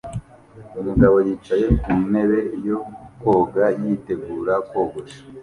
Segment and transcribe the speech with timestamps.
[0.79, 2.77] Umugabo yicaye ku ntebe yo
[3.21, 5.21] kogosha yitegura kogosha